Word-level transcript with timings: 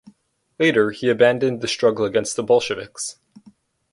Later 0.57 0.89
he 0.89 1.09
abandoned 1.09 1.61
the 1.61 1.67
struggle 1.67 2.05
against 2.05 2.35
the 2.35 2.41
Bolsheviks. 2.41 3.19